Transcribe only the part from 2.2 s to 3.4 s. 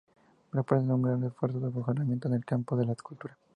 en el campo de la escultura.